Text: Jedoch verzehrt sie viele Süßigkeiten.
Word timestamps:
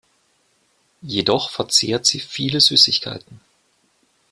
Jedoch 1.03 1.51
verzehrt 1.51 2.07
sie 2.07 2.19
viele 2.21 2.59
Süßigkeiten. 2.59 3.39